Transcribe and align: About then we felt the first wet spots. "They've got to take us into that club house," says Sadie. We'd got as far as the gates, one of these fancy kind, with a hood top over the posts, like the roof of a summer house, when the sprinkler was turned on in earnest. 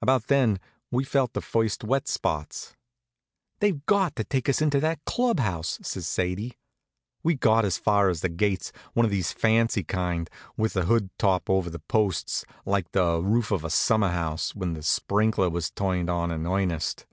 About 0.00 0.28
then 0.28 0.60
we 0.90 1.04
felt 1.04 1.34
the 1.34 1.42
first 1.42 1.84
wet 1.84 2.08
spots. 2.08 2.74
"They've 3.60 3.84
got 3.84 4.16
to 4.16 4.24
take 4.24 4.48
us 4.48 4.62
into 4.62 4.80
that 4.80 5.04
club 5.04 5.38
house," 5.40 5.78
says 5.82 6.06
Sadie. 6.06 6.56
We'd 7.22 7.40
got 7.42 7.66
as 7.66 7.76
far 7.76 8.08
as 8.08 8.22
the 8.22 8.30
gates, 8.30 8.72
one 8.94 9.04
of 9.04 9.12
these 9.12 9.32
fancy 9.34 9.82
kind, 9.84 10.30
with 10.56 10.74
a 10.74 10.86
hood 10.86 11.10
top 11.18 11.50
over 11.50 11.68
the 11.68 11.80
posts, 11.80 12.46
like 12.64 12.92
the 12.92 13.18
roof 13.20 13.50
of 13.50 13.62
a 13.62 13.68
summer 13.68 14.12
house, 14.12 14.54
when 14.54 14.72
the 14.72 14.82
sprinkler 14.82 15.50
was 15.50 15.70
turned 15.70 16.08
on 16.08 16.30
in 16.30 16.46
earnest. 16.46 17.04